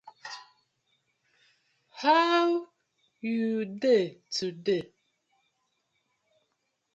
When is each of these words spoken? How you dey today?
How 1.91 2.65
you 3.21 3.65
dey 3.65 4.17
today? 4.31 4.91